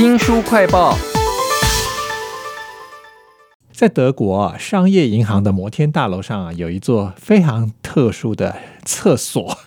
[0.00, 0.96] 新书快报，
[3.70, 8.56] 在德国，商业银行的摩天大楼上啊，有一座非常特殊的
[8.86, 9.58] 厕所。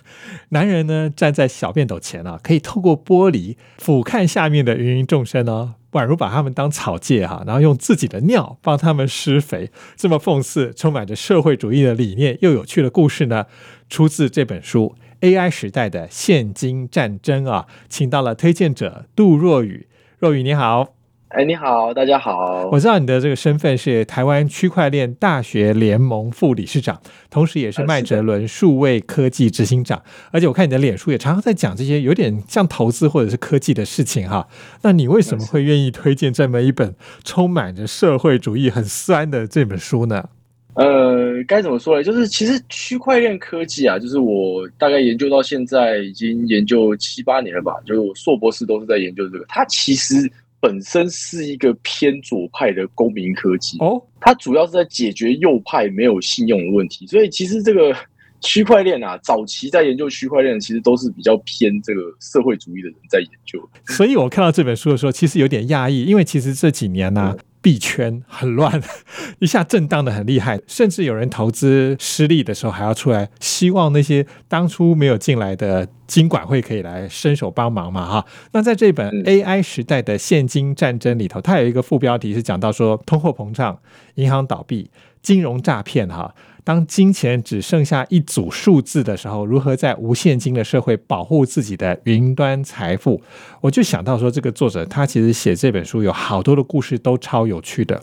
[0.48, 9.70] 男人呢站在小便斗前啊，可以透过玻璃俯瞰下面的芸芸众生哦，宛如把他们当草芥哈，然后用自己的尿帮他们施肥。
[9.94, 13.46] 这么讽刺、充满着社会主义的理念又有趣的故事呢，
[13.88, 19.86] 出自这本书《AI 时代的现金战争》啊，请到了推荐者杜若雨。
[20.24, 20.94] 若雨你好，
[21.28, 22.66] 哎，你好，大家好。
[22.72, 30.02] 我知道你的这个身份是台湾区块链大学联盟副理事长，同时也是麦哲伦数位科技执行长。
[30.30, 34.48] 而且我看你的脸书也常常在讲这些有点像投资或者是科技的事情哈。
[34.80, 40.30] 那你为什么会愿意推荐这么一本充满着社会主义很酸的这本书呢？
[40.74, 42.02] 呃，该怎么说呢？
[42.02, 47.74] 就是其实区块链科技啊，就是我大概研究到现在已经研究七八年了吧。
[47.86, 49.44] 就是我硕博士都是在研究这个。
[49.48, 54.02] 它其实本身是一个偏左派的公民科技哦。
[54.20, 57.06] 它主要是在解决右派没有信用的问题。
[57.06, 57.94] 所以其实这个
[58.40, 63.62] 区块链啊，早期在研究区块链，其实都是比较偏这个社会主义的人在研究。
[63.86, 67.36] 所以我看到这本书的时候，其实有点讶异，因为其实这几年呢。
[67.64, 68.78] 币圈很乱，
[69.40, 78.26] 一下震荡的很厉害，甚至有人投资失利的时候还要出来，希望那些当初没有进来的金管会可以来伸手帮忙嘛哈。
[78.52, 83.78] 那在这本 AI 时代的现金战争里头，它有一个副标题是讲到说，通货膨胀、
[84.16, 84.90] 银行倒闭、
[85.22, 86.34] 金融诈骗哈。
[86.64, 93.20] 当金钱只剩下一组数字的时候，如何在无现金的社会保护自己的云端财富？
[93.60, 98.02] 我就想到说，这个作者他其实写这本书有好多的故事都超有趣的。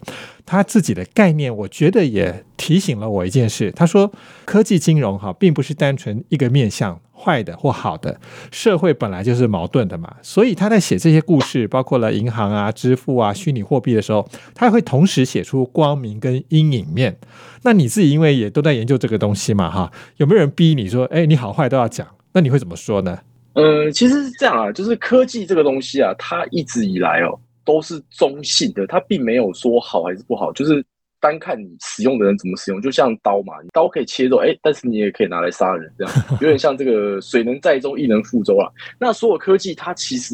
[0.52, 3.72] 他自己的概念，我觉得也提醒了我一件事。
[3.72, 4.12] 他说，
[4.44, 7.00] 科技金融哈，并不是单纯一个面向。
[7.24, 8.20] 坏的或好的，
[8.52, 17.16] 社会本来就是矛盾的嘛，所以他在写这些故事，包括了银行啊、支付啊、虚拟货币的时候，他会同时写出光明跟阴影面。
[17.62, 22.08] 那你自己因为也都在研究这个东西嘛，哈，有没有人逼你说，哎，你好坏都要讲？
[22.34, 23.20] 那你会怎么说呢？
[23.54, 30.84] 呃，其实是这样啊，就是科技这个东西啊，它一直以来哦都是中性的，它并没有说好还是不好，就是。
[31.24, 36.12] 单看你使用的人怎么使用，就像刀嘛，刀可以切肉，哎，但是你也可以拿来杀人，这样
[36.42, 38.66] 有点像这个水能载舟，亦能覆舟啊。
[39.00, 40.34] 那所有科技，它其实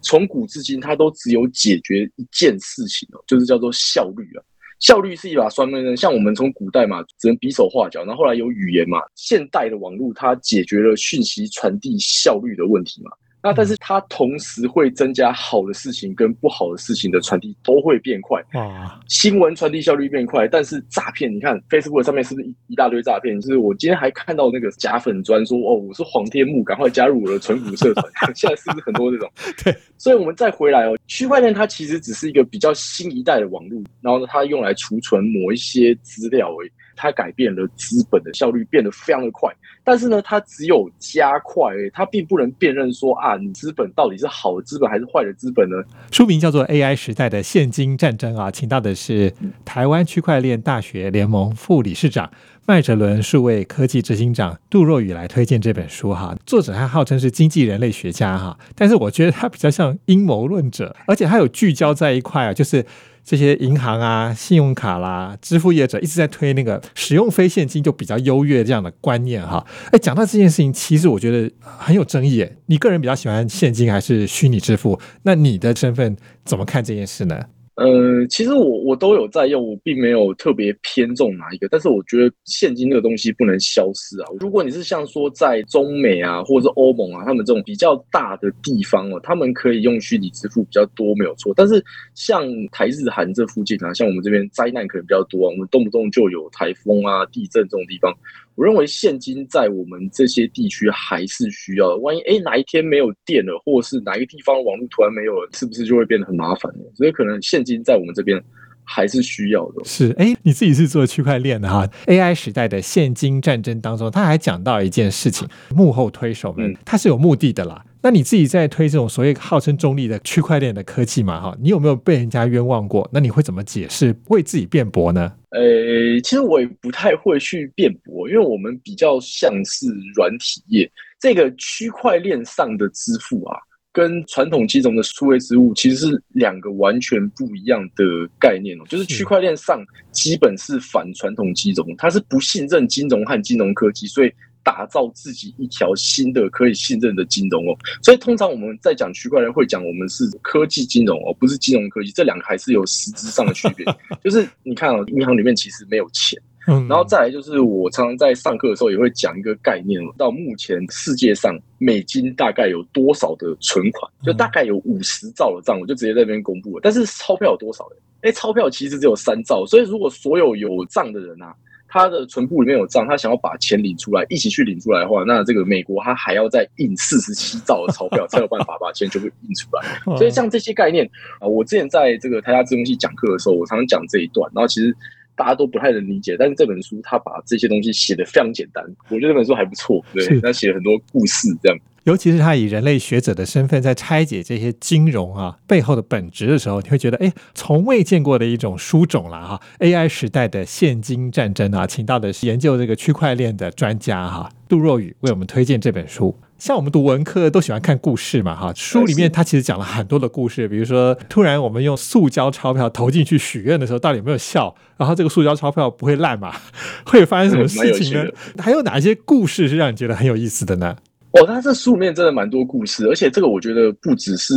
[0.00, 4.42] 从古至今，它都只有解决一件事情哦，就是叫做效率啊。
[4.78, 13.10] 效率是一把双面刃，像我们从古代嘛，只能比手画脚，然后后来有语言嘛，现代的网络它解决了讯息传递效率的问题嘛。
[13.42, 23.40] 那但是它同时会增加好的事情跟不好的事情的传递都会变快啊，新闻传递效率变快，但是诈骗，你看 Facebook 上面是不是一一大堆诈骗？
[23.40, 28.04] 就是我今天还看到那个假粉砖说哦，我是黄天木，赶快加入我的纯股社团。
[28.34, 29.30] 现在是不是很多这种？
[29.64, 36.70] 对，所以我们再回来哦，区块链它其实只是一个比较新一代的网络，然后呢，它用来储存某一些资料而已。
[36.98, 39.50] 它改变了资本的效率，变得非常的快。
[39.84, 45.76] 但是呢，它只有加快，它并不能辨认说啊，你资本到底是好的资本还是坏的资本呢？
[46.10, 49.32] 书名叫做《AI 时代的现金战争》啊，请到的是
[49.64, 52.30] 台湾区块链大学联盟副理事长
[52.66, 56.36] 麦哲伦数位科技执行长杜若雨来推荐这本书哈。
[56.44, 62.84] 作者他号称是经济人类学家哈，但是我觉得他比较像阴谋论者，而且他有聚焦在一块啊，就是。
[63.28, 69.62] 这些银行啊、信用卡啦、支付业者一直在推那个使用非现金就比较优越这样的观念哈。
[69.92, 72.48] 哎，讲到这件事情，其实我觉得很有争议。
[72.64, 74.98] 你个人比较喜欢现金还是虚拟支付？
[75.24, 76.16] 那你的身份
[76.46, 77.38] 怎么看这件事呢？
[77.78, 81.68] 呃，其实我我都有在用，我并没有特别偏重哪一个。
[81.68, 84.26] 但是我觉得现金这个东西不能消失啊。
[84.40, 91.52] 如果你是像说在中美啊，或者是欧盟啊，他们这种比较大的地方哦，他们可以用虚拟支付比较多，没有错。
[91.54, 91.80] 但是
[92.16, 98.12] 像台日韩这附近啊，像我们这边灾难可能比较多，我们动不动就有台风啊、地震这种地方。
[98.58, 101.96] 我认为现金在我们这些地区还是需要的。
[101.98, 106.82] 万一哎哪一天没有电了，或者是哪一个地方网络突然没有了，是不是就会变得很麻烦呢？
[106.96, 108.42] 所以可能现金在我们这边
[108.82, 109.84] 还是需要的。
[109.84, 117.84] 是哎，你自己是做区块链的哈？AI 时代的现金战争当中，他还讲到一件事情：幕后推手们他是有目的的啦。
[118.00, 121.40] 那你自己在推这种所谓号称中立的区块链的科技嘛？
[121.40, 123.08] 哈，你有没有被人家冤枉过？
[123.12, 125.32] 那你会怎么解释，为自己辩驳呢？
[125.50, 133.58] 呃，其实我也不太会去辩驳，因为我们比较像是软体业，这个区块链上的支付啊，
[133.92, 138.04] 跟传统金融的数位支付其实是两个完全不一样的
[138.38, 138.84] 概念哦。
[138.88, 144.32] 就是区块链上基本是反传统金融，它是不信任金融和金融科技，所以。
[144.68, 147.74] 打造自己一条新的可以信任的金融哦。
[148.02, 153.86] 所以通常我们在讲区块链会讲我们是科技金融哦，不是金融科技，这两个还是有实质上的区别。
[154.22, 156.38] 就是你看哦，银行里面其实没有钱。
[156.86, 164.12] 然后再来就是，我常常在上课的时候也会讲一个概念到目前世界上美金大概有多少的存款？
[164.22, 166.80] 就大概有五十兆的账，我就直接在那边公布了。
[166.82, 167.98] 但是钞票有多少人？
[168.20, 169.64] 哎，钞票其实只有三兆。
[169.64, 171.54] 所以如果所有有账的人啊，
[171.88, 179.82] 他的存库里面有账，他想要把钱领出来，一起去领出来的话，那这个美国他还要再印四十七兆的钞票，才有办法把钱全部印出来。
[180.18, 181.08] 所以像这些概念
[181.40, 184.48] 啊，我之前在这个台大资工系讲课的时候，我常常讲这一段。
[184.54, 184.94] 然后其实。
[185.38, 190.04] 大家都不太能理解，但是这本书他把这些东西写的非常简单，我觉得这本书还不错。
[190.12, 191.78] 对，他写了很多故事，这样。
[192.04, 199.60] 尤其是他以人类学者的身份在拆解这些金融啊背后的本质的时候，你会觉得，哎，从未见过的一种书种了哈。
[199.80, 206.34] AI 时代的现金战争啊，请到的是研究这个区块链的专家哈，杜若雨为我们推荐这本书。
[206.58, 214.74] 像我们读文科都喜欢看故事嘛，哈，书里面它其实讲了很多的故事，比如说突然我们用塑胶钞票投进去许愿的时候，到底有没有效？
[214.96, 216.52] 然后这个塑胶钞票不会烂嘛？
[217.06, 218.28] 会发生什么事情呢？
[218.58, 220.96] 还有哪些故事是让你觉得很有意思的呢？
[221.30, 224.54] 哦，他这书里面真的蛮多故事，而且这个我觉得不只是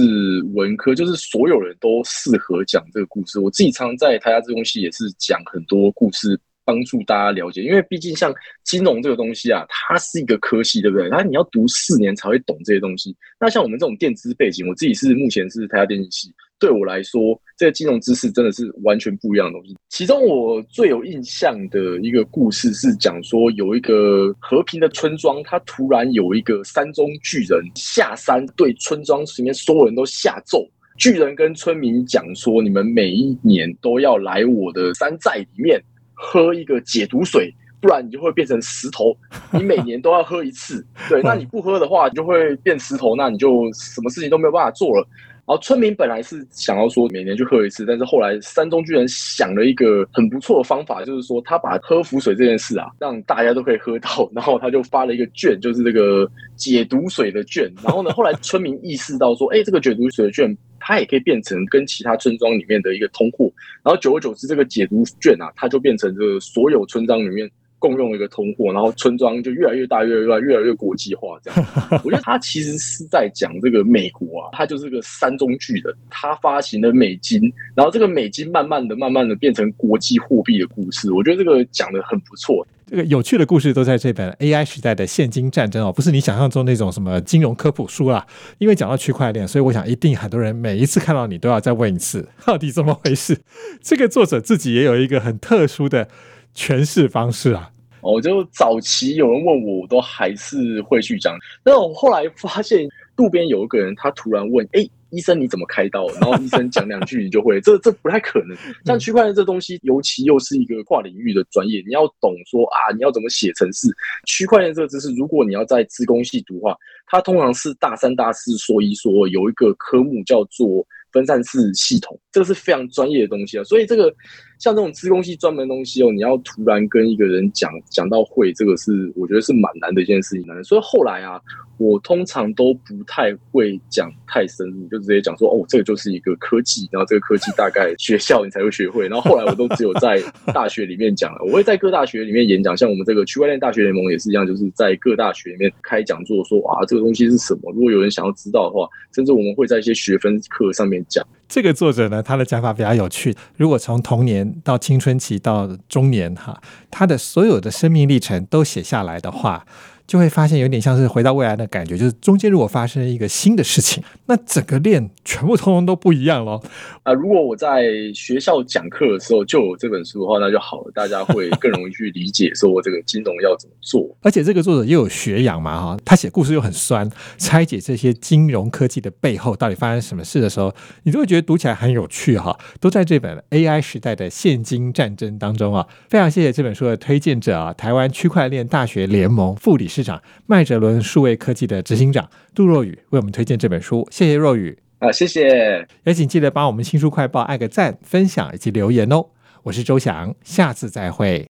[0.55, 3.39] 文科，就是所有人都适合讲这个故事。
[3.39, 6.39] 我自己常常在台下这东西也是讲很多故事。
[6.71, 8.33] 帮助大家了解，因为毕竟像
[8.63, 11.09] 金融这个东西啊，它是一个科系，对不对？
[11.09, 13.13] 它你要读四年才会懂这些东西。
[13.37, 19.75] 那像我们这种电资背景，我自己是目前是台下电信系，对我来说，这个金融知识真的是完全不一样的东西。
[19.89, 30.65] 其中我最有印象的一个故事是讲说，有一个和平的村庄，它突然有一个山中巨人下山，对村庄里面所有人都下咒。
[30.97, 35.81] 巨人跟村民讲说，你们每一年都要来我的山寨里面。
[36.23, 37.51] 喝一个解毒水，
[37.81, 39.17] 不然你就会变成石头。
[39.51, 45.07] 你每年都要喝一次，对，那你不喝的话，你就会变石头，那你就什么事情都没有办法做了。
[45.47, 57.71] 然后村民本来是想要说每年去喝一次，但是后来山中居然想了一个很不错的方法，就是说他把喝符水这件事啊，让大家都可以喝到，然后他就发了一个券，就是这个解毒水的券。
[57.83, 60.57] 然后呢，后来村民意识到说，哎，这个解毒水的券。
[60.83, 63.45] 它也可以变成跟其他村庄里面的一个通货，
[63.83, 67.47] 然后久而久之，这个解毒券啊，它就变成这个所有村庄里面
[67.81, 71.39] 共用的一个通货，然后村庄就越来越大，越来越越来越国际化。
[71.43, 71.65] 这样，
[72.05, 81.11] 我觉得他其实是在讲这个美国啊，它就是个三中巨人，它发行了美金，然后这个美金慢慢的、慢慢的变成国际货币的故事。
[81.11, 82.65] 我觉得这个讲的很不错。
[82.85, 88.27] 这个有趣的故事都在这本 AI 时代的现金战争哦，不是你想象中那种什么金融科普书啦。
[88.57, 93.39] 因为讲到区块链，所以我想一定很多人每一次看到你都要再问一次， 到底怎么回事？
[93.81, 96.09] 这个作者自己也有一个很特殊的
[96.55, 97.71] 诠释方式啊。
[98.01, 101.37] 我，就早期有人问我，我都还是会去讲。
[101.63, 106.07] 但我后来发现，路边有一个人，他突然问：“哎。”医生你怎么开刀？
[106.07, 108.57] 然后医生讲两句你就会， 这这不太可能。
[108.85, 113.89] 像区块链这东西，尤其又是一个跨领域的专业，你要懂说啊，你要怎么写程式？
[114.25, 116.77] 区块链这个知识，如果你要在资工系读的话，
[117.07, 123.63] 它通常是大三、大四说一说，有一个科目叫做分散式系统，这个是非常专业的东西啊。
[123.63, 124.13] 所以这个
[124.59, 130.63] 像这种资工系专门东西哦，你要突然跟一个人讲讲到会，这个是我觉得是蛮难的一件事情。
[130.63, 131.41] 所以后来啊。
[131.81, 139.07] 我通常都不太会讲太深入，就直接讲说哦，这个就是一个科技，然后这个科技大概学校你才会学会。
[139.07, 140.21] 然后后来我都只有在
[140.53, 147.71] 大学里面讲了，我会在各大学里面演讲，像我们这个区块链大学联盟也是一样，就是在各大学里面开讲座，说啊这个东西是什么。
[147.73, 151.25] 如果有人想要知道的话，甚至我们会在一些学分课上面讲。
[151.47, 153.35] 这个作者呢，他的讲法比较有趣。
[153.57, 156.61] 如果从童年到青春期到中年哈，
[156.91, 159.65] 他的所有的生命历程都写下来的话。
[160.11, 166.59] 就会发现有点像是回到未来的感觉，就是中间如果发生一个新的事情，那整个链全部通通都不一样了。
[167.03, 174.05] 啊，如果我在学校讲课的时候就有这本书的话，那就好了，大家会更容易去理解说我这个金融要怎么做。
[174.21, 182.59] 而且这个作者又有学养嘛，哈，他写故事又很酸，拆解这些金融科技的背后到底发生什么事的时候，你都会觉得读起来很有趣哈。
[182.81, 185.87] 都在这本 AI 时代的现金战争当中啊。
[186.09, 190.00] 非常谢谢这本书的推荐者啊，台湾区块链大学联盟副理事。
[190.01, 199.27] 市长麦哲伦数位科技的执行长杜若雨为我们推荐这本书，谢谢若雨啊，谢谢，也请记得帮我们新书快报按个赞、分享以及留言哦。
[199.61, 201.50] 我是周翔，下次再会。